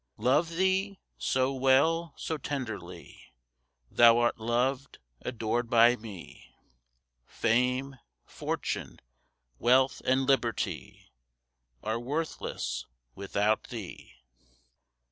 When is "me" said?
5.95-6.55